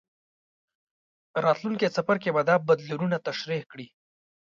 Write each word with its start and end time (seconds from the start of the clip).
راتلونکی 1.45 1.87
څپرکی 1.95 2.29
به 2.35 2.41
دا 2.49 2.55
بدلونونه 2.67 3.17
تشریح 3.27 3.61
کړي. 3.71 3.87